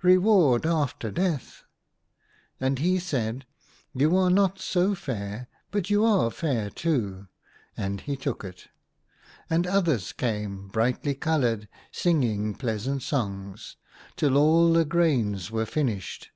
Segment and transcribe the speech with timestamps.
[0.00, 1.64] Reward after Death!"
[2.62, 3.44] And he said
[3.94, 7.28] —"You are not so fair; but you are fair too,"
[7.76, 8.68] and he took it.
[9.50, 13.76] And others came, brightly coloured, singing pleasant songs,
[14.16, 16.30] till all the grains were finished.